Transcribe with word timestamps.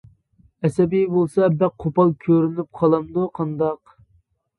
ئەسەبى 0.67 1.01
بولسا 1.15 1.49
بەك 1.59 1.75
قوپال 1.83 2.13
كۆرۈنۈپ 2.23 2.71
قالامدۇ، 2.81 3.27
قانداق.؟! 3.41 3.79